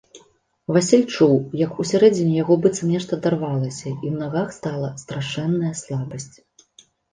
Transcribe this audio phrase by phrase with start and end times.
[0.77, 6.29] Васіль чуў, як усярэдзіне яго быццам нешта адарвалася і ў нагах стала страшэнная слабасць.